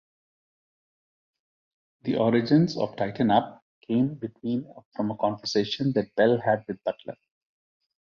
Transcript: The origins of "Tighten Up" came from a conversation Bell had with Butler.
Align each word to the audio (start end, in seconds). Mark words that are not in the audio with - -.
The 2.05 2.15
origins 2.15 2.75
of 2.75 2.95
"Tighten 2.95 3.29
Up" 3.29 3.63
came 3.87 4.19
from 4.95 5.11
a 5.11 5.15
conversation 5.17 5.93
Bell 6.17 6.41
had 6.43 6.65
with 6.67 6.83
Butler. 6.83 7.17